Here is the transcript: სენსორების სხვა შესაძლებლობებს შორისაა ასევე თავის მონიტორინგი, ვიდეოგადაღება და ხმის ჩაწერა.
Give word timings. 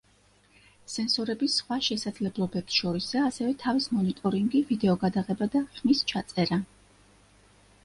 სენსორების 0.93 1.57
სხვა 1.61 1.77
შესაძლებლობებს 1.87 2.79
შორისაა 2.79 3.27
ასევე 3.33 3.53
თავის 3.65 3.89
მონიტორინგი, 3.99 4.65
ვიდეოგადაღება 4.73 5.51
და 5.59 5.65
ხმის 5.77 6.05
ჩაწერა. 6.15 6.61